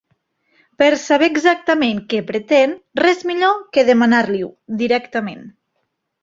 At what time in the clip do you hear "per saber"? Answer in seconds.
0.81-1.27